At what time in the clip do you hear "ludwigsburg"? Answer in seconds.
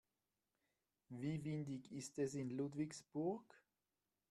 2.49-3.61